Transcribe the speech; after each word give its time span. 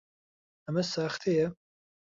ئەمە 0.65 0.83
ساختەیە؟ 0.93 1.47